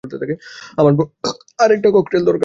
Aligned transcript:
আমার 0.77 0.93
আরেকটা 1.59 1.89
ককটেল 1.91 2.21
দরকার! 2.21 2.39